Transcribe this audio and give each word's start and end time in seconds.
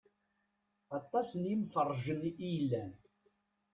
Aṭas 0.97 1.29
n 1.41 1.41
yemferrǧen 1.49 2.19
i 2.45 2.47
yellan. 2.53 2.93